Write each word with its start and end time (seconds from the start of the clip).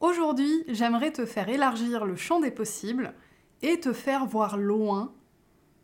Aujourd'hui, 0.00 0.62
j'aimerais 0.68 1.12
te 1.12 1.26
faire 1.26 1.48
élargir 1.48 2.04
le 2.04 2.14
champ 2.14 2.38
des 2.38 2.52
possibles 2.52 3.14
et 3.62 3.80
te 3.80 3.92
faire 3.92 4.26
voir 4.26 4.56
loin, 4.56 5.12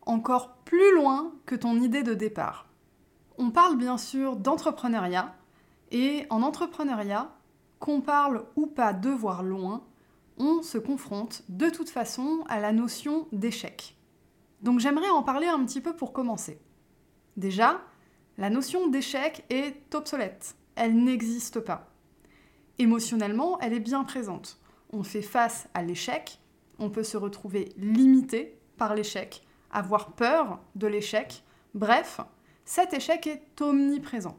encore 0.06 0.54
plus 0.64 0.94
loin 0.94 1.32
que 1.46 1.56
ton 1.56 1.80
idée 1.82 2.04
de 2.04 2.14
départ. 2.14 2.68
On 3.38 3.50
parle 3.50 3.76
bien 3.76 3.98
sûr 3.98 4.36
d'entrepreneuriat, 4.36 5.34
et 5.90 6.26
en 6.30 6.42
entrepreneuriat, 6.42 7.32
qu'on 7.80 8.00
parle 8.00 8.44
ou 8.54 8.66
pas 8.66 8.92
de 8.92 9.10
voir 9.10 9.42
loin, 9.42 9.84
on 10.38 10.62
se 10.62 10.78
confronte 10.78 11.42
de 11.48 11.68
toute 11.68 11.90
façon 11.90 12.44
à 12.48 12.60
la 12.60 12.72
notion 12.72 13.26
d'échec. 13.32 13.96
Donc 14.62 14.78
j'aimerais 14.78 15.10
en 15.10 15.24
parler 15.24 15.48
un 15.48 15.64
petit 15.64 15.80
peu 15.80 15.94
pour 15.94 16.12
commencer. 16.12 16.60
Déjà, 17.36 17.80
la 18.38 18.48
notion 18.48 18.86
d'échec 18.86 19.44
est 19.50 19.92
obsolète, 19.94 20.56
elle 20.76 21.02
n'existe 21.02 21.58
pas. 21.58 21.93
Émotionnellement, 22.78 23.60
elle 23.60 23.72
est 23.72 23.80
bien 23.80 24.04
présente. 24.04 24.58
On 24.92 25.02
fait 25.02 25.22
face 25.22 25.68
à 25.74 25.82
l'échec, 25.82 26.40
on 26.78 26.90
peut 26.90 27.04
se 27.04 27.16
retrouver 27.16 27.72
limité 27.76 28.58
par 28.76 28.94
l'échec, 28.94 29.42
avoir 29.70 30.12
peur 30.12 30.60
de 30.74 30.86
l'échec. 30.86 31.44
Bref, 31.74 32.20
cet 32.64 32.92
échec 32.94 33.26
est 33.26 33.60
omniprésent, 33.60 34.36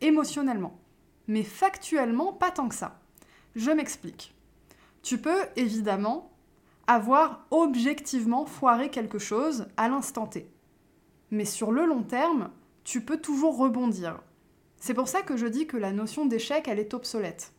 émotionnellement. 0.00 0.78
Mais 1.26 1.42
factuellement, 1.42 2.32
pas 2.32 2.50
tant 2.50 2.68
que 2.68 2.74
ça. 2.74 3.00
Je 3.54 3.70
m'explique. 3.70 4.34
Tu 5.02 5.18
peux 5.18 5.46
évidemment 5.56 6.30
avoir 6.86 7.46
objectivement 7.50 8.46
foiré 8.46 8.90
quelque 8.90 9.18
chose 9.18 9.66
à 9.76 9.88
l'instant 9.88 10.26
T. 10.26 10.50
Mais 11.30 11.44
sur 11.44 11.70
le 11.70 11.84
long 11.84 12.02
terme, 12.02 12.50
tu 12.84 13.02
peux 13.02 13.18
toujours 13.18 13.58
rebondir. 13.58 14.20
C'est 14.78 14.94
pour 14.94 15.08
ça 15.08 15.20
que 15.20 15.36
je 15.36 15.46
dis 15.46 15.66
que 15.66 15.76
la 15.76 15.92
notion 15.92 16.24
d'échec, 16.24 16.66
elle 16.66 16.78
est 16.78 16.94
obsolète. 16.94 17.52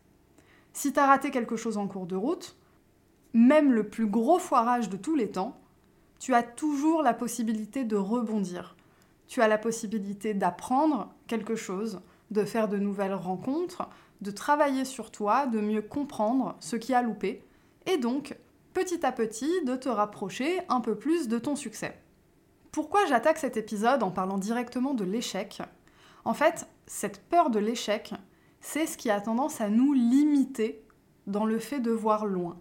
Si 0.74 0.94
tu 0.94 1.00
as 1.00 1.08
raté 1.08 1.32
quelque 1.32 1.56
chose 1.56 1.78
en 1.78 1.88
cours 1.88 2.06
de 2.06 2.16
route, 2.16 2.56
même 3.34 3.72
le 3.72 3.88
plus 3.88 4.08
gros 4.08 4.40
foirage 4.40 4.90
de 4.90 4.98
tous 4.98 5.16
les 5.16 5.30
temps, 5.30 5.60
tu 6.20 6.34
as 6.34 6.44
toujours 6.44 7.02
la 7.02 7.14
possibilité 7.14 7.84
de 7.84 7.96
rebondir. 7.96 8.76
Tu 9.28 9.42
as 9.42 9.48
la 9.48 9.58
possibilité 9.58 10.34
d'apprendre 10.34 11.14
quelque 11.28 11.56
chose, 11.56 12.02
de 12.32 12.44
faire 12.44 12.68
de 12.68 12.78
nouvelles 12.78 13.14
rencontres, 13.14 13.88
de 14.22 14.32
travailler 14.32 14.86
sur 14.86 15.12
toi, 15.12 15.46
de 15.46 15.60
mieux 15.60 15.82
comprendre 15.82 16.58
ce 16.60 16.76
qui 16.76 16.94
a 16.94 17.02
loupé, 17.02 17.44
et 17.86 17.98
donc, 17.98 18.38
petit 18.74 19.06
à 19.06 19.12
petit, 19.12 19.64
de 19.66 19.76
te 19.76 19.90
rapprocher 19.90 20.60
un 20.68 20.82
peu 20.82 20.96
plus 20.96 21.28
de 21.28 21.40
ton 21.40 21.56
succès. 21.56 21.98
Pourquoi 22.72 23.06
j'attaque 23.06 23.38
cet 23.38 23.58
épisode 23.58 24.04
en 24.04 24.12
parlant 24.12 24.38
directement 24.38 24.94
de 24.94 25.04
l'échec? 25.04 25.62
En 26.26 26.34
fait, 26.34 26.68
cette 26.86 27.22
peur 27.30 27.50
de 27.50 27.60
l'échec, 27.60 28.14
c'est 28.62 28.86
ce 28.86 28.98
qui 28.98 29.10
a 29.10 29.22
tendance 29.22 29.62
à 29.62 29.70
nous 29.70 29.94
limiter 29.94 30.86
dans 31.28 31.46
le 31.46 31.60
fait 31.60 31.80
de 31.80 31.92
voir 31.92 32.26
loin. 32.26 32.58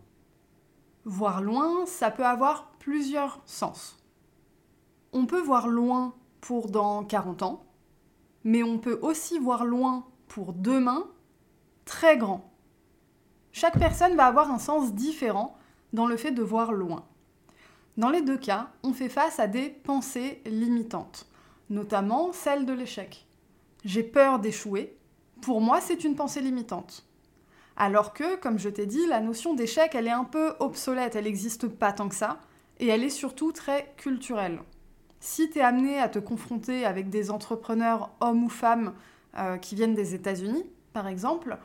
Voir 1.05 1.43
loin, 1.43 1.87
ça 1.87 2.11
peut 2.11 2.27
avoir 2.27 2.71
plusieurs 2.79 3.41
sens. 3.47 3.97
On 5.13 5.27
peut 5.27 5.41
voir 5.41 5.69
loin 5.69 6.15
pour 6.41 6.71
dans 6.71 7.05
40 7.05 7.43
ans, 7.43 7.65
mais 8.45 8.63
on 8.63 8.79
peut 8.79 8.99
aussi 9.03 9.39
voir 9.39 9.65
loin 9.65 10.07
pour 10.29 10.53
demain, 10.53 11.07
très 11.85 12.17
grand. 12.19 12.53
Chaque 13.53 13.79
personne 13.79 14.15
va 14.15 14.27
avoir 14.27 14.51
un 14.51 14.59
sens 14.59 14.93
différent 14.93 15.57
dans 15.93 16.07
le 16.07 16.17
fait 16.17 16.33
de 16.33 16.43
voir 16.43 16.73
loin. 16.73 17.07
Dans 17.97 18.11
les 18.11 18.23
deux 18.23 18.37
cas, 18.37 18.71
on 18.83 18.93
fait 18.93 19.09
face 19.09 19.41
à 19.41 19.47
des 19.47 19.71
pensées 19.71 20.43
limitantes, 20.47 21.27
notamment 21.71 22.33
celle 22.33 22.67
de 22.67 22.73
l'échec. 22.73 23.27
J'ai 23.85 24.03
peur 24.03 24.39
d'échouer, 24.39 24.98
pour 25.41 25.61
moi, 25.61 25.81
c'est 25.81 26.05
une 26.05 26.15
pensée 26.15 26.41
limitante. 26.41 27.05
Alors 27.77 28.13
que, 28.13 28.37
comme 28.37 28.59
je 28.59 28.69
t'ai 28.69 28.87
dit, 28.87 29.07
la 29.07 29.21
notion 29.21 29.55
d'échec, 29.55 29.95
elle 29.95 30.09
est 30.09 30.11
un 30.11 30.25
peu 30.25 30.55
obsolète, 30.59 31.15
elle 31.15 31.25
n'existe 31.25 31.69
pas 31.69 31.93
tant 31.93 32.09
que 32.09 32.15
ça, 32.15 32.41
et 32.81 32.89
elle 32.89 33.05
est 33.05 33.11
surtout 33.11 33.53
très 33.53 33.95
culturelle. 33.97 34.61
Si 35.21 35.51
tu 35.51 35.59
es 35.59 35.63
amené 35.63 35.99
à 35.99 36.09
te 36.09 36.19
confronter 36.19 36.85
avec 36.85 37.09
des 37.09 37.31
entrepreneurs, 37.31 38.11
hommes 38.21 38.45
ou 38.45 38.49
femmes, 38.49 38.95
euh, 39.37 39.59
qui 39.59 39.75
viennent 39.75 39.95
des 39.95 40.15
États-Unis, 40.15 40.65
par 40.93 41.07
exemple, 41.07 41.59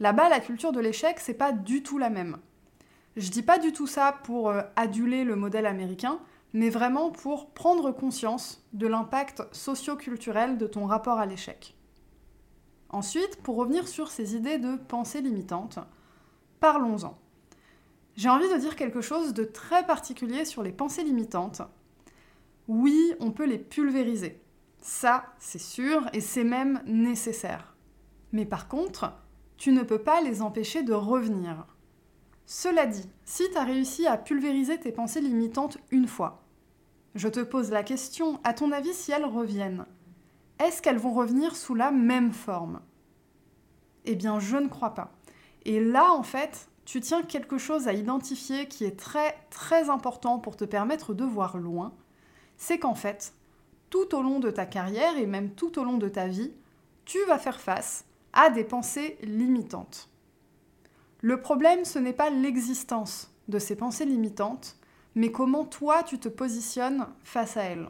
là-bas, 0.00 0.28
la 0.28 0.40
culture 0.40 0.72
de 0.72 0.80
l'échec, 0.80 1.20
c'est 1.20 1.34
pas 1.34 1.52
du 1.52 1.82
tout 1.82 1.98
la 1.98 2.10
même. 2.10 2.38
Je 3.16 3.30
dis 3.30 3.42
pas 3.42 3.58
du 3.58 3.72
tout 3.72 3.86
ça 3.86 4.18
pour 4.24 4.50
euh, 4.50 4.62
aduler 4.76 5.24
le 5.24 5.36
modèle 5.36 5.66
américain, 5.66 6.18
mais 6.52 6.70
vraiment 6.70 7.10
pour 7.10 7.50
prendre 7.50 7.92
conscience 7.92 8.64
de 8.72 8.86
l'impact 8.86 9.42
socio-culturel 9.52 10.58
de 10.58 10.66
ton 10.66 10.86
rapport 10.86 11.18
à 11.18 11.26
l'échec. 11.26 11.76
Ensuite, 12.90 13.36
pour 13.42 13.56
revenir 13.56 13.86
sur 13.86 14.10
ces 14.10 14.34
idées 14.34 14.58
de 14.58 14.76
pensée 14.76 15.20
limitante, 15.20 15.78
parlons-en. 16.58 17.16
J'ai 18.16 18.28
envie 18.28 18.52
de 18.52 18.58
dire 18.58 18.74
quelque 18.74 19.00
chose 19.00 19.32
de 19.32 19.44
très 19.44 19.86
particulier 19.86 20.44
sur 20.44 20.62
les 20.62 20.72
pensées 20.72 21.04
limitantes. 21.04 21.62
Oui, 22.66 23.14
on 23.20 23.30
peut 23.30 23.46
les 23.46 23.58
pulvériser. 23.58 24.42
Ça, 24.82 25.26
c'est 25.38 25.60
sûr, 25.60 26.08
et 26.12 26.20
c'est 26.20 26.44
même 26.44 26.82
nécessaire. 26.84 27.74
Mais 28.32 28.44
par 28.44 28.66
contre, 28.66 29.12
tu 29.56 29.72
ne 29.72 29.82
peux 29.82 30.02
pas 30.02 30.20
les 30.20 30.42
empêcher 30.42 30.82
de 30.82 30.92
revenir. 30.92 31.66
Cela 32.46 32.86
dit, 32.86 33.08
si 33.24 33.48
tu 33.50 33.56
as 33.56 33.64
réussi 33.64 34.06
à 34.06 34.16
pulvériser 34.16 34.78
tes 34.78 34.90
pensées 34.90 35.20
limitantes 35.20 35.78
une 35.92 36.08
fois, 36.08 36.42
je 37.14 37.28
te 37.28 37.40
pose 37.40 37.70
la 37.70 37.84
question, 37.84 38.40
à 38.42 38.54
ton 38.54 38.72
avis, 38.72 38.94
si 38.94 39.12
elles 39.12 39.24
reviennent, 39.24 39.86
est-ce 40.60 40.82
qu'elles 40.82 40.98
vont 40.98 41.14
revenir 41.14 41.56
sous 41.56 41.74
la 41.74 41.90
même 41.90 42.32
forme? 42.32 42.80
Eh 44.04 44.14
bien, 44.14 44.38
je 44.38 44.56
ne 44.56 44.68
crois 44.68 44.94
pas. 44.94 45.10
Et 45.64 45.80
là, 45.80 46.12
en 46.12 46.22
fait, 46.22 46.68
tu 46.84 47.00
tiens 47.00 47.22
quelque 47.22 47.58
chose 47.58 47.88
à 47.88 47.92
identifier 47.92 48.68
qui 48.68 48.84
est 48.84 48.98
très 48.98 49.36
très 49.50 49.90
important 49.90 50.38
pour 50.38 50.56
te 50.56 50.64
permettre 50.64 51.14
de 51.14 51.24
voir 51.24 51.56
loin, 51.56 51.92
c'est 52.56 52.78
qu'en 52.78 52.94
fait, 52.94 53.34
tout 53.88 54.14
au 54.14 54.22
long 54.22 54.38
de 54.38 54.50
ta 54.50 54.66
carrière 54.66 55.16
et 55.16 55.26
même 55.26 55.50
tout 55.50 55.78
au 55.78 55.84
long 55.84 55.98
de 55.98 56.08
ta 56.08 56.28
vie, 56.28 56.52
tu 57.04 57.18
vas 57.26 57.38
faire 57.38 57.60
face 57.60 58.04
à 58.32 58.50
des 58.50 58.64
pensées 58.64 59.18
limitantes. 59.22 60.10
Le 61.22 61.40
problème, 61.40 61.84
ce 61.84 61.98
n'est 61.98 62.12
pas 62.12 62.30
l'existence 62.30 63.32
de 63.48 63.58
ces 63.58 63.76
pensées 63.76 64.04
limitantes, 64.04 64.76
mais 65.14 65.32
comment 65.32 65.64
toi 65.64 66.02
tu 66.02 66.18
te 66.18 66.28
positionnes 66.28 67.06
face 67.24 67.56
à 67.56 67.62
elles. 67.62 67.88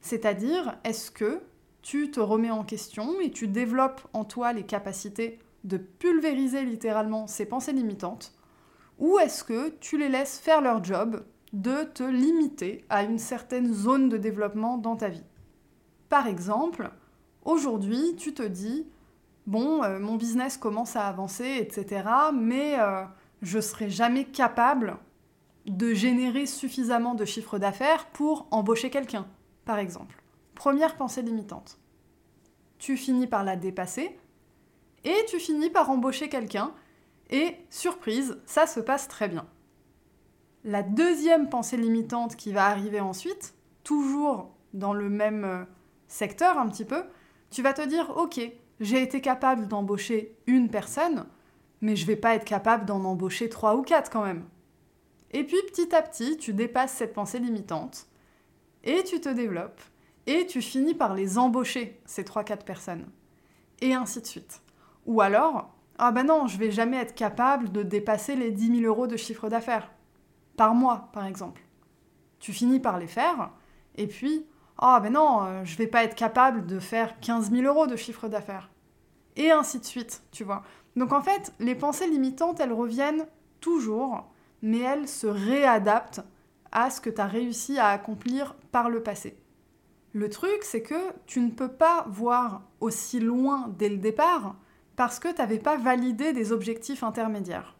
C'est-à-dire, 0.00 0.76
est-ce 0.84 1.10
que 1.10 1.40
tu 1.82 2.10
te 2.10 2.20
remets 2.20 2.50
en 2.50 2.64
question 2.64 3.20
et 3.20 3.30
tu 3.30 3.48
développes 3.48 4.00
en 4.12 4.24
toi 4.24 4.52
les 4.52 4.64
capacités 4.64 5.38
de 5.64 5.76
pulvériser 5.76 6.64
littéralement 6.64 7.26
ces 7.26 7.44
pensées 7.46 7.72
limitantes 7.72 8.32
Ou 8.98 9.18
est-ce 9.18 9.44
que 9.44 9.70
tu 9.80 9.98
les 9.98 10.08
laisses 10.08 10.38
faire 10.38 10.60
leur 10.60 10.82
job 10.82 11.24
de 11.52 11.84
te 11.84 12.02
limiter 12.02 12.84
à 12.88 13.02
une 13.02 13.18
certaine 13.18 13.72
zone 13.72 14.08
de 14.08 14.16
développement 14.16 14.78
dans 14.78 14.96
ta 14.96 15.08
vie? 15.08 15.24
Par 16.08 16.26
exemple, 16.26 16.90
aujourd'hui, 17.44 18.16
tu 18.16 18.32
te 18.32 18.42
dis, 18.42 18.86
bon, 19.46 19.82
euh, 19.82 19.98
mon 19.98 20.16
business 20.16 20.56
commence 20.56 20.96
à 20.96 21.06
avancer, 21.08 21.56
etc., 21.58 22.04
mais 22.32 22.78
euh, 22.78 23.04
je 23.42 23.56
ne 23.56 23.62
serai 23.62 23.90
jamais 23.90 24.24
capable 24.24 24.96
de 25.66 25.94
générer 25.94 26.46
suffisamment 26.46 27.14
de 27.14 27.24
chiffre 27.24 27.58
d'affaires 27.58 28.06
pour 28.06 28.46
embaucher 28.50 28.90
quelqu'un, 28.90 29.26
par 29.64 29.78
exemple. 29.78 30.21
Première 30.62 30.94
pensée 30.94 31.22
limitante. 31.22 31.80
Tu 32.78 32.96
finis 32.96 33.26
par 33.26 33.42
la 33.42 33.56
dépasser 33.56 34.16
et 35.02 35.16
tu 35.28 35.40
finis 35.40 35.70
par 35.70 35.90
embaucher 35.90 36.28
quelqu'un 36.28 36.72
et 37.30 37.56
surprise, 37.68 38.38
ça 38.46 38.68
se 38.68 38.78
passe 38.78 39.08
très 39.08 39.26
bien. 39.26 39.48
La 40.62 40.84
deuxième 40.84 41.48
pensée 41.48 41.76
limitante 41.76 42.36
qui 42.36 42.52
va 42.52 42.66
arriver 42.66 43.00
ensuite, 43.00 43.54
toujours 43.82 44.54
dans 44.72 44.94
le 44.94 45.08
même 45.08 45.44
euh, 45.44 45.64
secteur 46.06 46.56
un 46.56 46.68
petit 46.68 46.84
peu, 46.84 47.02
tu 47.50 47.60
vas 47.60 47.72
te 47.72 47.84
dire 47.84 48.16
OK, 48.16 48.40
j'ai 48.78 49.02
été 49.02 49.20
capable 49.20 49.66
d'embaucher 49.66 50.38
une 50.46 50.70
personne, 50.70 51.26
mais 51.80 51.96
je 51.96 52.06
vais 52.06 52.14
pas 52.14 52.36
être 52.36 52.44
capable 52.44 52.84
d'en 52.84 53.04
embaucher 53.04 53.48
trois 53.48 53.74
ou 53.74 53.82
quatre 53.82 54.12
quand 54.12 54.24
même. 54.24 54.44
Et 55.32 55.42
puis 55.42 55.58
petit 55.66 55.92
à 55.92 56.02
petit, 56.02 56.36
tu 56.36 56.54
dépasses 56.54 56.92
cette 56.92 57.14
pensée 57.14 57.40
limitante 57.40 58.06
et 58.84 59.02
tu 59.02 59.20
te 59.20 59.28
développes 59.28 59.82
et 60.26 60.46
tu 60.46 60.62
finis 60.62 60.94
par 60.94 61.14
les 61.14 61.38
embaucher, 61.38 62.00
ces 62.04 62.22
3-4 62.22 62.64
personnes. 62.64 63.06
Et 63.80 63.94
ainsi 63.94 64.20
de 64.20 64.26
suite. 64.26 64.62
Ou 65.06 65.20
alors, 65.20 65.74
ah 65.98 66.12
ben 66.12 66.26
non, 66.26 66.46
je 66.46 66.58
vais 66.58 66.70
jamais 66.70 66.98
être 66.98 67.14
capable 67.14 67.70
de 67.72 67.82
dépasser 67.82 68.36
les 68.36 68.50
10 68.50 68.80
000 68.80 68.92
euros 68.92 69.06
de 69.06 69.16
chiffre 69.16 69.48
d'affaires. 69.48 69.90
par 70.56 70.74
mois, 70.74 71.08
par 71.12 71.26
exemple. 71.26 71.62
Tu 72.38 72.52
finis 72.52 72.80
par 72.80 72.98
les 72.98 73.06
faire, 73.06 73.50
et 73.96 74.06
puis, 74.06 74.46
ah 74.78 75.00
ben 75.00 75.12
non, 75.12 75.44
euh, 75.44 75.64
je 75.64 75.76
vais 75.76 75.86
pas 75.86 76.04
être 76.04 76.14
capable 76.14 76.66
de 76.66 76.78
faire 76.78 77.20
15 77.20 77.50
000 77.50 77.62
euros 77.64 77.86
de 77.86 77.96
chiffre 77.96 78.28
d'affaires. 78.28 78.70
Et 79.36 79.50
ainsi 79.50 79.78
de 79.78 79.84
suite, 79.84 80.22
tu 80.30 80.44
vois. 80.44 80.62
Donc 80.96 81.12
en 81.12 81.22
fait, 81.22 81.52
les 81.58 81.74
pensées 81.74 82.08
limitantes, 82.08 82.60
elles 82.60 82.72
reviennent 82.72 83.26
toujours, 83.60 84.30
mais 84.60 84.80
elles 84.80 85.08
se 85.08 85.26
réadaptent 85.26 86.22
à 86.70 86.90
ce 86.90 87.00
que 87.00 87.10
tu 87.10 87.20
as 87.20 87.26
réussi 87.26 87.78
à 87.78 87.88
accomplir 87.88 88.54
par 88.72 88.90
le 88.90 89.02
passé. 89.02 89.41
Le 90.14 90.28
truc, 90.28 90.62
c'est 90.62 90.82
que 90.82 91.12
tu 91.26 91.40
ne 91.40 91.50
peux 91.50 91.72
pas 91.72 92.04
voir 92.08 92.62
aussi 92.80 93.18
loin 93.18 93.72
dès 93.78 93.88
le 93.88 93.96
départ 93.96 94.56
parce 94.94 95.18
que 95.18 95.28
tu 95.28 95.38
n'avais 95.38 95.58
pas 95.58 95.76
validé 95.76 96.32
des 96.32 96.52
objectifs 96.52 97.02
intermédiaires. 97.02 97.76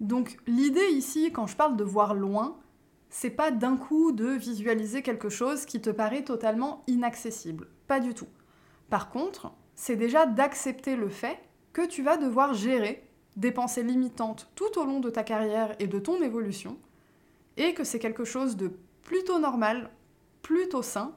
Donc 0.00 0.38
l'idée 0.48 0.88
ici, 0.90 1.30
quand 1.32 1.46
je 1.46 1.54
parle 1.54 1.76
de 1.76 1.84
voir 1.84 2.14
loin, 2.14 2.58
c'est 3.10 3.30
pas 3.30 3.52
d'un 3.52 3.76
coup 3.76 4.10
de 4.10 4.26
visualiser 4.26 5.02
quelque 5.02 5.28
chose 5.28 5.64
qui 5.64 5.80
te 5.80 5.90
paraît 5.90 6.24
totalement 6.24 6.82
inaccessible. 6.88 7.68
Pas 7.86 8.00
du 8.00 8.12
tout. 8.12 8.26
Par 8.90 9.10
contre, 9.10 9.52
c'est 9.76 9.96
déjà 9.96 10.26
d'accepter 10.26 10.96
le 10.96 11.08
fait 11.08 11.38
que 11.72 11.86
tu 11.86 12.02
vas 12.02 12.16
devoir 12.16 12.54
gérer 12.54 13.08
des 13.36 13.52
pensées 13.52 13.82
limitantes 13.82 14.50
tout 14.54 14.78
au 14.78 14.84
long 14.84 14.98
de 14.98 15.10
ta 15.10 15.22
carrière 15.22 15.76
et 15.78 15.86
de 15.86 15.98
ton 15.98 16.20
évolution, 16.22 16.76
et 17.56 17.74
que 17.74 17.84
c'est 17.84 17.98
quelque 17.98 18.24
chose 18.24 18.56
de 18.56 18.72
plutôt 19.02 19.38
normal, 19.38 19.90
plutôt 20.42 20.82
sain, 20.82 21.14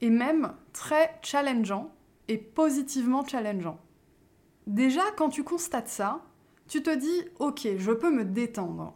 et 0.00 0.10
même 0.10 0.54
très 0.72 1.18
challengeant 1.22 1.90
et 2.28 2.38
positivement 2.38 3.26
challengeant. 3.26 3.78
Déjà, 4.66 5.02
quand 5.16 5.30
tu 5.30 5.44
constates 5.44 5.88
ça, 5.88 6.22
tu 6.68 6.82
te 6.82 6.94
dis 6.94 7.24
ok, 7.38 7.68
je 7.76 7.92
peux 7.92 8.10
me 8.10 8.24
détendre. 8.24 8.94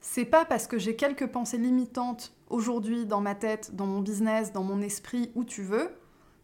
C'est 0.00 0.26
pas 0.26 0.44
parce 0.44 0.66
que 0.66 0.78
j'ai 0.78 0.94
quelques 0.94 1.26
pensées 1.26 1.58
limitantes 1.58 2.32
aujourd'hui 2.48 3.06
dans 3.06 3.20
ma 3.20 3.34
tête, 3.34 3.74
dans 3.74 3.86
mon 3.86 4.00
business, 4.00 4.52
dans 4.52 4.62
mon 4.62 4.80
esprit, 4.80 5.32
où 5.34 5.42
tu 5.42 5.62
veux, 5.62 5.90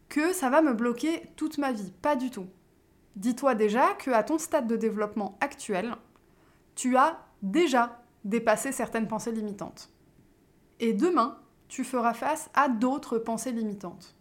que 0.09 0.33
ça 0.33 0.51
va 0.51 0.63
me 0.63 0.73
bloquer 0.73 1.31
toute 1.37 1.59
ma 1.59 1.73
vie. 1.73 1.93
Pas 2.03 2.17
du 2.17 2.31
tout. 2.31 2.47
Dis-toi 3.17 3.55
déjà 3.55 3.95
que 3.95 4.11
à 4.11 4.23
ton 4.23 4.39
stade 4.39 4.67
de 4.67 4.77
développement 4.77 5.37
actuel, 5.41 5.95
tu 6.75 6.97
as 6.97 7.19
déjà 7.43 8.03
dépassé 8.25 8.73
certaines 8.73 9.09
pensées 9.09 9.33
limitantes. 9.33 9.91
Et 10.81 10.93
demain, 10.93 11.39
tu 11.73 11.85
feras 11.85 12.13
face 12.13 12.51
à 12.53 12.69
d'autres 12.69 13.17
pensées 13.17 13.51
limitantes. 13.51 14.15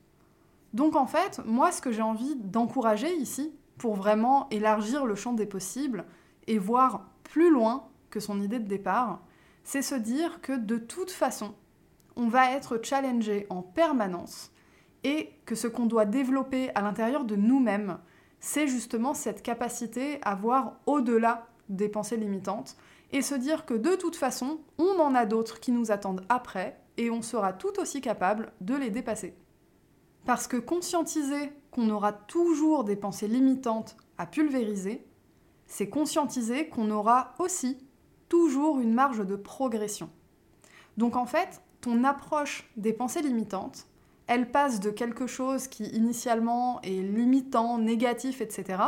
Donc 0.72 0.96
en 0.96 1.06
fait, 1.06 1.42
moi 1.46 1.74
ce 1.74 1.82
que 1.82 1.92
j'ai 1.92 2.02
envie 2.02 2.38
d'encourager 2.38 3.14
ici, 3.18 3.54
pour 3.78 3.96
vraiment 3.96 4.48
élargir 4.52 5.06
le 5.06 5.16
champ 5.16 5.34
des 5.34 5.46
possibles, 5.46 6.06
et 6.48 6.58
voir 6.58 7.10
plus 7.24 7.52
loin 7.52 7.90
que 8.10 8.22
son 8.22 8.40
idée 8.40 8.60
de 8.60 8.70
départ, 8.70 9.20
c'est 9.66 9.82
se 9.82 9.96
dire 9.96 10.40
que 10.40 10.54
de 10.54 10.78
toute 10.78 11.12
façon, 11.12 11.54
on 12.16 12.30
va 12.30 12.54
être 12.54 12.80
challengé 12.82 13.48
en 13.50 13.62
permanence 13.62 14.54
et 15.04 15.32
que 15.46 15.56
ce 15.56 15.68
qu'on 15.68 15.88
doit 15.88 16.06
développer 16.06 16.74
à 16.74 16.82
l'intérieur 16.82 17.26
de 17.26 17.36
nous-mêmes, 17.36 17.98
c'est 18.40 18.70
justement 18.70 19.14
cette 19.14 19.44
capacité 19.44 20.20
à 20.22 20.36
voir 20.36 20.78
au-delà 20.86 21.48
des 21.68 21.90
pensées 21.90 22.16
limitantes 22.16 22.78
et 23.12 23.22
se 23.22 23.36
dire 23.36 23.66
que 23.66 23.74
de 23.74 23.96
toute 23.96 24.16
façon, 24.16 24.62
on 24.78 25.02
en 25.02 25.16
a 25.16 25.26
d'autres 25.26 25.60
qui 25.60 25.74
nous 25.74 25.92
attendent 25.92 26.26
après 26.30 26.81
et 26.98 27.10
on 27.10 27.22
sera 27.22 27.54
tout 27.54 27.80
aussi 27.80 28.02
capable 28.02 28.54
de 28.62 28.76
les 28.76 28.90
dépasser. 28.90 29.36
Parce 30.26 30.48
que 30.48 30.58
conscientiser 30.58 31.52
qu'on 31.72 31.90
aura 31.90 32.14
toujours 32.14 32.84
des 32.84 32.96
pensées 32.96 33.28
limitantes 33.28 33.98
à 34.18 34.26
pulvériser, 34.26 35.06
c'est 35.68 35.90
conscientiser 35.90 36.68
qu'on 36.68 36.92
aura 36.92 37.34
aussi 37.40 37.78
toujours 38.30 38.80
une 38.80 38.94
marge 38.94 39.26
de 39.26 39.36
progression. 39.36 40.10
Donc 40.98 41.16
en 41.16 41.26
fait, 41.26 41.62
ton 41.80 42.04
approche 42.04 42.70
des 42.78 42.94
pensées 42.94 43.22
limitantes, 43.22 43.88
elle 44.28 44.52
passe 44.52 44.80
de 44.80 44.92
quelque 44.92 45.28
chose 45.28 45.68
qui 45.68 45.86
initialement 45.86 46.82
est 46.82 47.02
limitant, 47.02 47.78
négatif, 47.78 48.42
etc., 48.42 48.82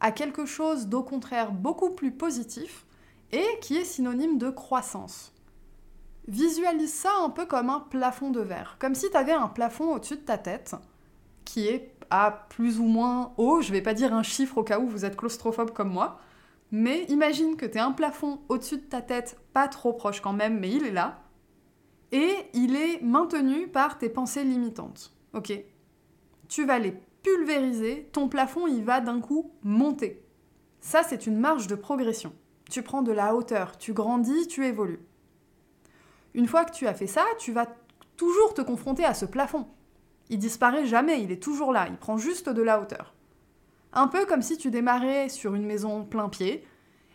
à 0.00 0.12
quelque 0.12 0.46
chose 0.46 0.86
d'au 0.86 1.02
contraire 1.02 1.52
beaucoup 1.52 1.90
plus 1.90 2.12
positif 2.12 2.86
et 3.32 3.44
qui 3.60 3.76
est 3.76 3.84
synonyme 3.84 4.38
de 4.38 4.50
croissance. 4.50 5.34
Visualise 6.28 6.92
ça 6.92 7.10
un 7.24 7.30
peu 7.30 7.46
comme 7.46 7.70
un 7.70 7.80
plafond 7.80 8.30
de 8.30 8.40
verre, 8.40 8.76
comme 8.78 8.94
si 8.94 9.10
tu 9.10 9.16
avais 9.16 9.32
un 9.32 9.48
plafond 9.48 9.94
au-dessus 9.94 10.16
de 10.16 10.20
ta 10.20 10.36
tête 10.36 10.76
qui 11.46 11.66
est 11.66 11.94
à 12.10 12.46
plus 12.50 12.78
ou 12.78 12.84
moins 12.84 13.32
haut, 13.38 13.62
je 13.62 13.72
vais 13.72 13.80
pas 13.80 13.94
dire 13.94 14.12
un 14.12 14.22
chiffre 14.22 14.58
au 14.58 14.62
cas 14.62 14.78
où 14.78 14.86
vous 14.86 15.06
êtes 15.06 15.16
claustrophobe 15.16 15.70
comme 15.70 15.90
moi, 15.90 16.20
mais 16.70 17.04
imagine 17.04 17.56
que 17.56 17.64
tu 17.64 17.78
as 17.78 17.86
un 17.86 17.92
plafond 17.92 18.40
au-dessus 18.50 18.76
de 18.76 18.82
ta 18.82 19.00
tête, 19.00 19.40
pas 19.54 19.68
trop 19.68 19.94
proche 19.94 20.20
quand 20.20 20.34
même, 20.34 20.60
mais 20.60 20.70
il 20.70 20.84
est 20.84 20.90
là, 20.90 21.22
et 22.12 22.34
il 22.52 22.76
est 22.76 23.00
maintenu 23.00 23.66
par 23.66 23.96
tes 23.96 24.10
pensées 24.10 24.44
limitantes. 24.44 25.14
Ok 25.32 25.58
Tu 26.48 26.66
vas 26.66 26.78
les 26.78 26.94
pulvériser, 27.22 28.10
ton 28.12 28.28
plafond 28.28 28.66
il 28.66 28.84
va 28.84 29.00
d'un 29.00 29.20
coup 29.20 29.50
monter. 29.62 30.22
Ça 30.80 31.02
c'est 31.04 31.26
une 31.26 31.38
marge 31.38 31.68
de 31.68 31.74
progression. 31.74 32.34
Tu 32.68 32.82
prends 32.82 33.00
de 33.00 33.12
la 33.12 33.34
hauteur, 33.34 33.78
tu 33.78 33.94
grandis, 33.94 34.46
tu 34.46 34.66
évolues. 34.66 35.07
Une 36.38 36.46
fois 36.46 36.64
que 36.64 36.70
tu 36.70 36.86
as 36.86 36.94
fait 36.94 37.08
ça, 37.08 37.24
tu 37.40 37.50
vas 37.50 37.66
toujours 38.16 38.54
te 38.54 38.62
confronter 38.62 39.04
à 39.04 39.12
ce 39.12 39.26
plafond. 39.26 39.66
Il 40.28 40.38
disparaît 40.38 40.86
jamais, 40.86 41.20
il 41.20 41.32
est 41.32 41.42
toujours 41.42 41.72
là, 41.72 41.88
il 41.90 41.96
prend 41.96 42.16
juste 42.16 42.48
de 42.48 42.62
la 42.62 42.80
hauteur. 42.80 43.12
Un 43.92 44.06
peu 44.06 44.24
comme 44.24 44.42
si 44.42 44.56
tu 44.56 44.70
démarrais 44.70 45.30
sur 45.30 45.56
une 45.56 45.66
maison 45.66 46.04
plein 46.04 46.28
pied, 46.28 46.64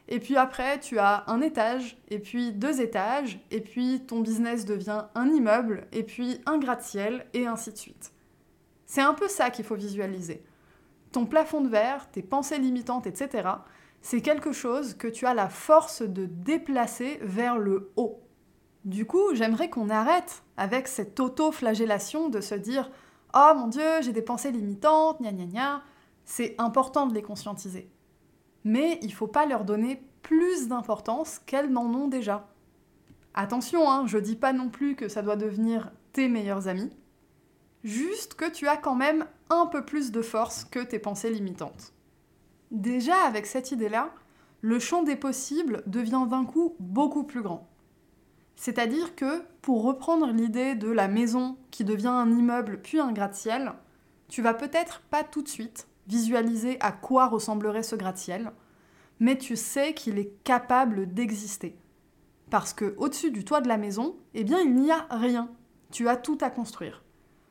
et 0.10 0.20
puis 0.20 0.36
après 0.36 0.78
tu 0.82 1.00
as 1.00 1.24
un 1.28 1.40
étage, 1.40 1.98
et 2.10 2.20
puis 2.20 2.52
deux 2.52 2.82
étages, 2.82 3.40
et 3.50 3.62
puis 3.62 4.02
ton 4.06 4.20
business 4.20 4.66
devient 4.66 5.06
un 5.16 5.30
immeuble, 5.30 5.88
et 5.94 6.04
puis 6.04 6.42
un 6.46 6.58
gratte-ciel, 6.58 7.26
et 7.34 7.48
ainsi 7.48 7.72
de 7.72 7.78
suite. 7.78 8.12
C'est 8.86 9.00
un 9.00 9.14
peu 9.14 9.30
ça 9.30 9.52
qu'il 9.52 9.64
faut 9.64 9.76
visualiser. 9.76 10.44
Ton 11.14 11.26
plafond 11.26 11.62
de 11.62 11.70
verre, 11.70 12.12
tes 12.12 12.24
pensées 12.24 12.60
limitantes, 12.60 13.08
etc., 13.08 13.48
c'est 14.02 14.20
quelque 14.20 14.52
chose 14.52 14.96
que 14.96 15.08
tu 15.08 15.26
as 15.26 15.34
la 15.34 15.48
force 15.48 16.02
de 16.02 16.26
déplacer 16.26 17.20
vers 17.22 17.58
le 17.58 17.94
haut. 17.96 18.20
Du 18.86 19.06
coup, 19.06 19.34
j'aimerais 19.34 19.70
qu'on 19.70 19.90
arrête 19.90 20.44
avec 20.58 20.88
cette 20.88 21.20
auto-flagellation 21.20 22.30
de 22.30 22.42
se 22.42 22.56
dire 22.56 22.92
Oh 23.34 23.54
mon 23.56 23.68
Dieu, 23.68 24.02
j'ai 24.02 24.12
des 24.12 24.22
pensées 24.22 24.52
limitantes, 24.52 25.22
gna 25.22 25.32
gna 25.32 25.46
gna. 25.46 25.84
C'est 26.26 26.56
important 26.58 27.08
de 27.08 27.14
les 27.14 27.22
conscientiser. 27.22 27.90
Mais 28.66 29.00
il 29.02 29.08
ne 29.08 29.14
faut 29.14 29.28
pas 29.28 29.46
leur 29.46 29.64
donner 29.64 30.04
plus 30.22 30.68
d'importance 30.68 31.40
qu'elles 31.40 31.72
n'en 31.72 31.94
ont 31.94 32.08
déjà. 32.08 32.48
Attention, 33.34 33.90
hein, 33.90 34.06
je 34.06 34.18
dis 34.18 34.36
pas 34.36 34.54
non 34.54 34.70
plus 34.70 34.96
que 34.96 35.08
ça 35.08 35.22
doit 35.22 35.36
devenir 35.36 35.92
tes 36.12 36.28
meilleurs 36.28 36.68
amis, 36.68 36.92
juste 37.84 38.36
que 38.36 38.50
tu 38.50 38.68
as 38.68 38.78
quand 38.78 38.96
même 38.96 39.26
un 39.50 39.66
peu 39.66 39.84
plus 39.84 40.12
de 40.12 40.22
force 40.22 40.66
que 40.66 40.80
tes 40.80 41.00
pensées 41.00 41.32
limitantes. 41.32 41.94
Déjà, 42.72 43.16
avec 43.26 43.46
cette 43.46 43.72
idée-là, 43.72 44.14
le 44.62 44.80
champ 44.80 45.04
des 45.04 45.16
possibles 45.16 45.84
devient 45.88 46.26
d'un 46.30 46.46
coup 46.46 46.76
beaucoup 46.80 47.24
plus 47.24 47.42
grand. 47.42 47.73
C'est-à-dire 48.56 49.16
que, 49.16 49.44
pour 49.62 49.84
reprendre 49.84 50.28
l'idée 50.28 50.76
de 50.76 50.90
la 50.90 51.08
maison 51.08 51.58
qui 51.72 51.84
devient 51.84 52.08
un 52.08 52.30
immeuble 52.32 52.82
puis 52.82 53.00
un 53.00 53.12
gratte-ciel, 53.12 53.74
tu 54.28 54.42
vas 54.42 54.54
peut-être 54.54 55.02
pas 55.10 55.24
tout 55.24 55.42
de 55.42 55.48
suite 55.48 55.88
visualiser 56.08 56.78
à 56.80 56.92
quoi 56.92 57.28
ressemblerait 57.28 57.84
ce 57.84 57.96
gratte-ciel, 57.96 58.52
mais 59.20 59.38
tu 59.38 59.56
sais 59.56 59.94
qu'il 59.94 60.20
est 60.20 60.34
capable 60.44 61.14
d'exister. 61.14 61.78
Parce 62.50 62.74
que 62.74 62.94
au-dessus 62.98 63.32
du 63.32 63.46
toit 63.46 63.62
de 63.62 63.68
la 63.68 63.78
maison, 63.78 64.16
eh 64.34 64.44
bien 64.44 64.60
il 64.60 64.76
n'y 64.76 64.92
a 64.92 65.08
rien. 65.10 65.50
Tu 65.92 66.10
as 66.10 66.18
tout 66.18 66.38
à 66.42 66.50
construire. 66.50 67.04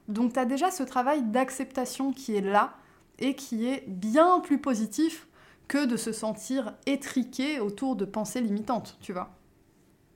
Donc 0.09 0.35
tu 0.35 0.39
as 0.39 0.45
déjà 0.45 0.71
ce 0.71 0.83
travail 0.83 1.23
d'acceptation 1.23 2.13
qui 2.13 2.37
est 2.37 2.41
là 2.41 2.75
et 3.19 3.35
qui 3.35 3.67
est 3.67 3.85
bien 3.89 4.41
plus 4.41 4.59
positif 4.59 5.29
que 5.69 5.87
de 5.87 5.97
se 5.97 6.13
sentir 6.13 6.75
étriqué 6.87 7.61
autour 7.61 7.97
de 7.97 8.05
pensées 8.05 8.41
limitantes, 8.41 8.99
tu 9.01 9.13
vois. 9.13 9.31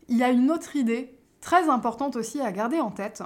Il 0.08 0.16
y 0.16 0.22
a 0.22 0.30
une 0.30 0.50
autre 0.50 0.76
idée 0.76 1.18
très 1.40 1.68
importante 1.68 2.16
aussi 2.16 2.40
à 2.40 2.52
garder 2.52 2.80
en 2.80 2.90
tête, 2.90 3.22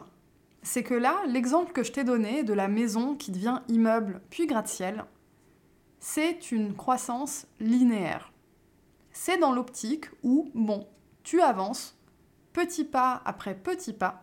c'est 0.62 0.82
que 0.82 0.94
là, 0.94 1.16
l'exemple 1.26 1.72
que 1.72 1.82
je 1.82 1.92
t'ai 1.92 2.04
donné 2.04 2.42
de 2.42 2.52
la 2.52 2.68
maison 2.68 3.14
qui 3.14 3.30
devient 3.30 3.60
immeuble 3.68 4.20
puis 4.30 4.46
gratte-ciel, 4.46 5.04
c'est 5.98 6.52
une 6.52 6.74
croissance 6.74 7.46
linéaire. 7.60 8.32
C'est 9.12 9.38
dans 9.38 9.52
l'optique 9.52 10.06
où, 10.22 10.50
bon, 10.54 10.86
tu 11.22 11.40
avances 11.40 11.98
petit 12.52 12.84
pas 12.84 13.22
après 13.24 13.54
petit 13.54 13.92
pas 13.92 14.22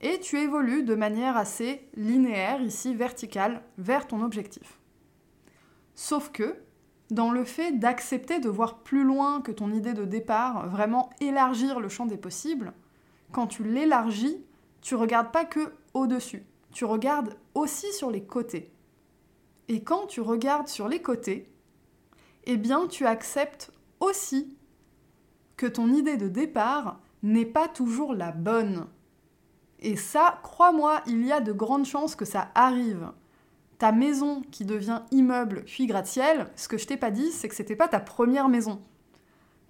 et 0.00 0.20
tu 0.20 0.38
évolues 0.38 0.84
de 0.84 0.94
manière 0.94 1.36
assez 1.36 1.88
linéaire, 1.94 2.62
ici 2.62 2.94
verticale, 2.94 3.62
vers 3.78 4.06
ton 4.06 4.22
objectif. 4.22 4.78
Sauf 5.94 6.30
que, 6.30 6.56
dans 7.10 7.30
le 7.30 7.44
fait 7.44 7.72
d'accepter 7.72 8.38
de 8.38 8.48
voir 8.48 8.78
plus 8.78 9.04
loin 9.04 9.40
que 9.40 9.52
ton 9.52 9.72
idée 9.72 9.94
de 9.94 10.04
départ, 10.04 10.68
vraiment 10.68 11.10
élargir 11.20 11.80
le 11.80 11.88
champ 11.88 12.06
des 12.06 12.16
possibles, 12.16 12.72
quand 13.32 13.46
tu 13.46 13.64
l'élargis, 13.64 14.44
tu 14.80 14.94
regardes 14.94 15.32
pas 15.32 15.44
que 15.44 15.72
au-dessus, 15.94 16.44
tu 16.72 16.84
regardes 16.84 17.36
aussi 17.54 17.92
sur 17.92 18.10
les 18.10 18.22
côtés. 18.22 18.72
Et 19.68 19.82
quand 19.82 20.06
tu 20.06 20.20
regardes 20.20 20.68
sur 20.68 20.88
les 20.88 21.02
côtés, 21.02 21.50
eh 22.44 22.56
bien 22.56 22.86
tu 22.86 23.06
acceptes 23.06 23.72
aussi 24.00 24.56
que 25.56 25.66
ton 25.66 25.92
idée 25.92 26.16
de 26.16 26.28
départ 26.28 27.00
n'est 27.22 27.44
pas 27.44 27.68
toujours 27.68 28.14
la 28.14 28.32
bonne. 28.32 28.86
Et 29.80 29.96
ça, 29.96 30.40
crois-moi, 30.42 31.02
il 31.06 31.24
y 31.24 31.32
a 31.32 31.40
de 31.40 31.52
grandes 31.52 31.84
chances 31.84 32.16
que 32.16 32.24
ça 32.24 32.50
arrive. 32.54 33.12
Ta 33.78 33.92
maison 33.92 34.42
qui 34.50 34.64
devient 34.64 35.02
immeuble 35.12 35.62
puis 35.64 35.86
gratte-ciel, 35.86 36.48
ce 36.56 36.68
que 36.68 36.78
je 36.78 36.86
t'ai 36.86 36.96
pas 36.96 37.10
dit, 37.10 37.30
c'est 37.30 37.48
que 37.48 37.54
c'était 37.54 37.76
pas 37.76 37.88
ta 37.88 38.00
première 38.00 38.48
maison. 38.48 38.80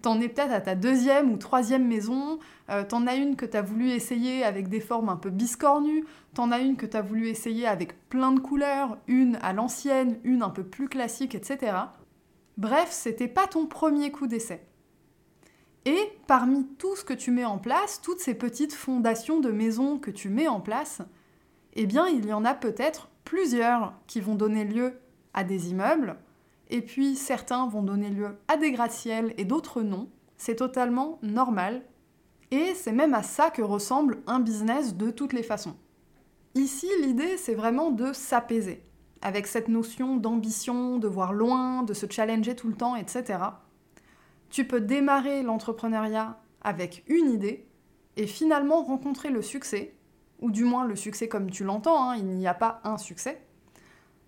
T'en 0.01 0.21
es 0.21 0.29
peut-être 0.29 0.53
à 0.53 0.61
ta 0.61 0.77
deuxième 0.77 1.33
ou 1.33 1.37
troisième 1.37 1.87
maison, 1.87 2.39
euh, 2.71 2.85
t'en 2.85 3.07
as 3.07 3.17
une 3.17 3.35
que 3.35 3.45
t'as 3.45 3.63
voulu 3.63 3.91
essayer 3.91 4.45
avec 4.45 4.69
des 4.69 4.81
formes 4.81 5.09
un 5.09 5.17
peu 5.17 5.31
biscornues, 5.31 6.05
t'en 6.35 6.53
as 6.53 6.61
une 6.61 6.77
que 6.77 6.87
t'as 6.87 7.03
voulu 7.03 7.29
essayer 7.29 7.67
avec 7.67 8.09
plein 8.09 8.31
de 8.31 8.39
couleurs, 8.39 8.99
une 9.09 9.37
à 9.43 9.53
l'ancienne, 9.53 10.21
une 10.23 10.43
un 10.43 10.51
peu 10.51 10.63
plus 10.63 10.89
classique, 10.89 11.35
etc. 11.35 11.77
Bref, 12.57 12.89
c'était 12.93 13.29
pas 13.29 13.49
ton 13.49 13.67
premier 13.67 14.13
coup 14.13 14.29
d'essai. 14.29 14.65
Et 15.85 16.13
parmi 16.29 16.67
tout 16.79 16.95
ce 16.95 17.05
que 17.05 17.15
tu 17.15 17.33
mets 17.33 17.45
en 17.45 17.59
place, 17.59 18.01
toutes 18.01 18.21
ces 18.21 18.35
petites 18.35 18.75
fondations 18.75 19.41
de 19.41 19.51
maison 19.51 19.99
que 19.99 20.11
tu 20.11 20.29
mets 20.29 20.49
en 20.49 20.61
place, 20.61 21.03
eh 21.75 21.87
bien 21.87 22.07
il 22.07 22.27
y 22.27 22.33
en 22.33 22.45
a 22.45 22.55
peut-être 22.55 23.09
plusieurs 23.29 23.93
qui 24.07 24.21
vont 24.21 24.35
donner 24.35 24.65
lieu 24.65 24.95
à 25.35 25.45
des 25.45 25.71
immeubles, 25.71 26.17
et 26.71 26.81
puis 26.81 27.15
certains 27.15 27.69
vont 27.69 27.83
donner 27.83 28.09
lieu 28.09 28.39
à 28.49 28.57
des 28.57 28.73
gratte-ciels 28.73 29.35
et 29.37 29.45
d'autres 29.45 29.83
non. 29.83 30.09
C'est 30.39 30.57
totalement 30.57 31.19
normal. 31.21 31.83
Et 32.51 32.73
c'est 32.75 32.93
même 32.93 33.13
à 33.13 33.23
ça 33.23 33.51
que 33.51 33.61
ressemble 33.61 34.23
un 34.27 34.41
business 34.41 34.97
de 34.97 35.11
toutes 35.11 35.35
les 35.35 35.43
façons. 35.43 35.77
Ici, 36.55 36.89
l'idée, 37.03 37.37
c'est 37.37 37.55
vraiment 37.55 37.91
de 37.91 38.15
s'apaiser, 38.15 38.83
avec 39.21 39.47
cette 39.47 39.69
notion 39.69 40.17
d'ambition, 40.17 40.99
de 40.99 41.07
voir 41.07 41.35
loin, 41.35 41.83
de 41.83 41.93
se 41.93 42.07
challenger 42.09 42.57
tout 42.57 42.69
le 42.69 42.77
temps, 42.77 42.97
etc. 42.97 43.41
Tu 44.49 44.67
peux 44.67 44.81
démarrer 44.81 45.43
l'entrepreneuriat 45.43 46.41
avec 46.63 47.05
une 47.09 47.31
idée 47.31 47.67
et 48.17 48.27
finalement 48.27 48.83
rencontrer 48.83 49.29
le 49.29 49.43
succès, 49.43 49.98
ou 50.41 50.51
du 50.51 50.65
moins 50.65 50.85
le 50.85 50.97
succès 50.97 51.29
comme 51.29 51.51
tu 51.51 51.65
l'entends, 51.65 52.11
hein, 52.11 52.17
il 52.17 52.27
n'y 52.27 52.47
a 52.47 52.55
pas 52.55 52.81
un 52.85 52.99
succès. 52.99 53.41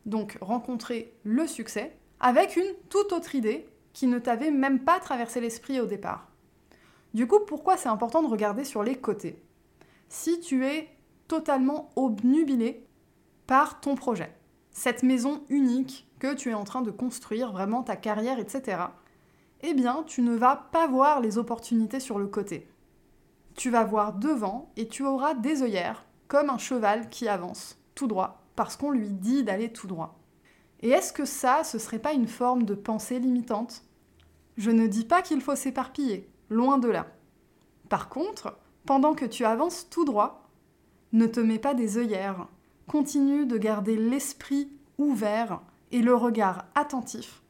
Donc 0.06 0.38
rencontrer 0.40 1.14
le 1.24 1.46
succès 1.46 1.96
avec 2.20 2.56
une 2.56 2.74
toute 2.88 3.12
autre 3.12 3.34
idée 3.34 3.66
qui 3.92 4.06
ne 4.06 4.18
t'avait 4.18 4.50
même 4.50 4.80
pas 4.80 5.00
traversé 5.00 5.40
l'esprit 5.40 5.80
au 5.80 5.86
départ. 5.86 6.28
Du 7.14 7.26
coup, 7.26 7.40
pourquoi 7.40 7.76
c'est 7.76 7.88
important 7.88 8.22
de 8.22 8.28
regarder 8.28 8.64
sur 8.64 8.82
les 8.82 8.96
côtés 8.96 9.42
Si 10.08 10.40
tu 10.40 10.64
es 10.64 10.88
totalement 11.26 11.90
obnubilé 11.96 12.86
par 13.46 13.80
ton 13.80 13.96
projet, 13.96 14.32
cette 14.70 15.02
maison 15.02 15.42
unique 15.48 16.06
que 16.20 16.34
tu 16.34 16.50
es 16.50 16.54
en 16.54 16.64
train 16.64 16.82
de 16.82 16.90
construire, 16.90 17.52
vraiment 17.52 17.82
ta 17.82 17.96
carrière, 17.96 18.38
etc., 18.38 18.82
eh 19.62 19.74
bien, 19.74 20.04
tu 20.06 20.22
ne 20.22 20.34
vas 20.34 20.56
pas 20.56 20.86
voir 20.86 21.20
les 21.20 21.36
opportunités 21.36 22.00
sur 22.00 22.18
le 22.18 22.26
côté. 22.26 22.68
Tu 23.60 23.68
vas 23.68 23.84
voir 23.84 24.14
devant 24.14 24.72
et 24.78 24.88
tu 24.88 25.04
auras 25.04 25.34
des 25.34 25.62
œillères, 25.62 26.06
comme 26.28 26.48
un 26.48 26.56
cheval 26.56 27.10
qui 27.10 27.28
avance 27.28 27.76
tout 27.94 28.06
droit, 28.06 28.42
parce 28.56 28.74
qu'on 28.78 28.90
lui 28.90 29.10
dit 29.10 29.44
d'aller 29.44 29.70
tout 29.70 29.86
droit. 29.86 30.18
Et 30.80 30.88
est-ce 30.88 31.12
que 31.12 31.26
ça, 31.26 31.62
ce 31.62 31.78
serait 31.78 31.98
pas 31.98 32.14
une 32.14 32.26
forme 32.26 32.62
de 32.62 32.72
pensée 32.72 33.18
limitante? 33.18 33.84
Je 34.56 34.70
ne 34.70 34.86
dis 34.86 35.04
pas 35.04 35.20
qu'il 35.20 35.42
faut 35.42 35.56
s'éparpiller, 35.56 36.26
loin 36.48 36.78
de 36.78 36.88
là. 36.88 37.08
Par 37.90 38.08
contre, 38.08 38.56
pendant 38.86 39.12
que 39.12 39.26
tu 39.26 39.44
avances 39.44 39.90
tout 39.90 40.06
droit, 40.06 40.48
ne 41.12 41.26
te 41.26 41.40
mets 41.40 41.58
pas 41.58 41.74
des 41.74 41.98
œillères. 41.98 42.48
Continue 42.86 43.44
de 43.44 43.58
garder 43.58 43.94
l'esprit 43.94 44.72
ouvert 44.96 45.60
et 45.92 46.00
le 46.00 46.14
regard 46.14 46.64
attentif, 46.74 47.42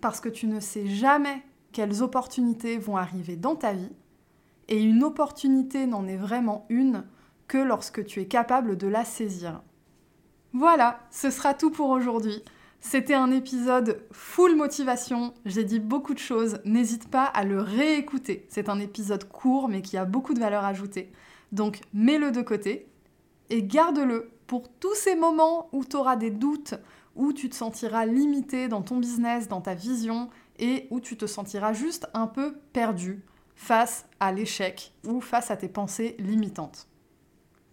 parce 0.00 0.20
que 0.20 0.28
tu 0.28 0.46
ne 0.46 0.60
sais 0.60 0.86
jamais 0.86 1.42
quelles 1.72 2.04
opportunités 2.04 2.78
vont 2.78 2.96
arriver 2.96 3.34
dans 3.34 3.56
ta 3.56 3.72
vie, 3.72 3.90
et 4.68 4.82
une 4.82 5.04
opportunité 5.04 5.86
n'en 5.86 6.06
est 6.06 6.16
vraiment 6.16 6.66
une 6.68 7.04
que 7.48 7.58
lorsque 7.58 8.04
tu 8.04 8.20
es 8.20 8.26
capable 8.26 8.76
de 8.76 8.88
la 8.88 9.04
saisir. 9.04 9.62
Voilà, 10.52 11.00
ce 11.10 11.30
sera 11.30 11.54
tout 11.54 11.70
pour 11.70 11.90
aujourd'hui. 11.90 12.42
C'était 12.80 13.14
un 13.14 13.30
épisode 13.30 14.02
full 14.12 14.54
motivation, 14.54 15.34
j'ai 15.44 15.64
dit 15.64 15.80
beaucoup 15.80 16.14
de 16.14 16.18
choses, 16.18 16.60
n'hésite 16.64 17.08
pas 17.08 17.24
à 17.24 17.44
le 17.44 17.60
réécouter. 17.60 18.46
C'est 18.48 18.68
un 18.68 18.78
épisode 18.78 19.28
court 19.28 19.68
mais 19.68 19.82
qui 19.82 19.96
a 19.96 20.04
beaucoup 20.04 20.34
de 20.34 20.40
valeur 20.40 20.64
ajoutée. 20.64 21.10
Donc 21.52 21.80
mets-le 21.94 22.30
de 22.30 22.42
côté 22.42 22.86
et 23.50 23.62
garde-le 23.62 24.30
pour 24.46 24.68
tous 24.68 24.94
ces 24.94 25.16
moments 25.16 25.68
où 25.72 25.84
tu 25.84 25.96
auras 25.96 26.16
des 26.16 26.30
doutes, 26.30 26.74
où 27.16 27.32
tu 27.32 27.48
te 27.48 27.56
sentiras 27.56 28.06
limité 28.06 28.68
dans 28.68 28.82
ton 28.82 28.98
business, 28.98 29.48
dans 29.48 29.60
ta 29.60 29.74
vision 29.74 30.28
et 30.58 30.86
où 30.90 31.00
tu 31.00 31.16
te 31.16 31.26
sentiras 31.26 31.72
juste 31.72 32.08
un 32.14 32.26
peu 32.26 32.54
perdu 32.72 33.24
face 33.56 34.06
à 34.20 34.30
l'échec 34.30 34.92
ou 35.04 35.20
face 35.20 35.50
à 35.50 35.56
tes 35.56 35.68
pensées 35.68 36.14
limitantes. 36.20 36.86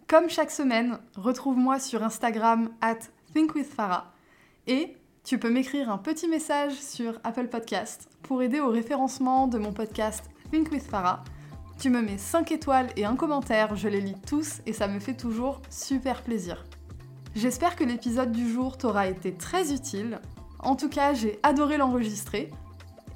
Comme 0.08 0.28
chaque 0.28 0.50
semaine, 0.50 0.98
retrouve-moi 1.14 1.78
sur 1.78 2.02
Instagram 2.02 2.70
at 2.80 2.98
thinkwithfarah 3.32 4.12
et 4.66 4.96
tu 5.22 5.38
peux 5.38 5.50
m'écrire 5.50 5.90
un 5.90 5.98
petit 5.98 6.28
message 6.28 6.74
sur 6.74 7.18
Apple 7.24 7.48
Podcast 7.48 8.08
pour 8.22 8.42
aider 8.42 8.60
au 8.60 8.68
référencement 8.68 9.46
de 9.46 9.58
mon 9.58 9.72
podcast 9.72 10.30
Think 10.50 10.70
with 10.70 10.82
Farah. 10.82 11.24
Tu 11.78 11.90
me 11.90 12.02
mets 12.02 12.18
5 12.18 12.52
étoiles 12.52 12.90
et 12.96 13.04
un 13.04 13.16
commentaire, 13.16 13.74
je 13.76 13.88
les 13.88 14.00
lis 14.00 14.16
tous 14.26 14.60
et 14.66 14.72
ça 14.72 14.86
me 14.86 15.00
fait 15.00 15.16
toujours 15.16 15.60
super 15.70 16.22
plaisir. 16.22 16.64
J'espère 17.34 17.74
que 17.74 17.84
l'épisode 17.84 18.32
du 18.32 18.50
jour 18.50 18.78
t'aura 18.78 19.08
été 19.08 19.34
très 19.34 19.72
utile. 19.72 20.20
En 20.58 20.76
tout 20.76 20.88
cas, 20.88 21.14
j'ai 21.14 21.38
adoré 21.42 21.78
l'enregistrer. 21.78 22.50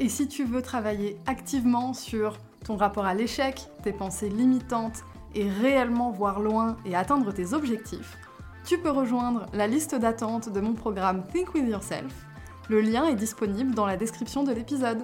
Et 0.00 0.08
si 0.08 0.28
tu 0.28 0.44
veux 0.44 0.62
travailler 0.62 1.18
activement 1.26 1.92
sur 1.92 2.38
ton 2.68 2.76
rapport 2.76 3.06
à 3.06 3.14
l'échec, 3.14 3.66
tes 3.82 3.92
pensées 3.92 4.28
limitantes 4.28 5.02
et 5.34 5.48
réellement 5.48 6.10
voir 6.10 6.38
loin 6.38 6.76
et 6.84 6.94
atteindre 6.94 7.32
tes 7.32 7.54
objectifs, 7.54 8.18
tu 8.66 8.76
peux 8.76 8.90
rejoindre 8.90 9.46
la 9.54 9.66
liste 9.66 9.94
d'attente 9.94 10.52
de 10.52 10.60
mon 10.60 10.75
programme 10.75 11.25
Think 11.32 11.54
With 11.54 11.66
Yourself. 11.66 12.12
Le 12.68 12.82
lien 12.82 13.06
est 13.06 13.14
disponible 13.14 13.75
dans 13.75 13.87
la 13.87 13.96
description 13.96 14.44
de 14.44 14.52
l'épisode. 14.52 14.98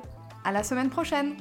À 0.45 0.53
la 0.53 0.63
semaine 0.63 0.91
prochaine! 0.91 1.37